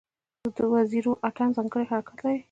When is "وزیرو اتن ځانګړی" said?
0.73-1.85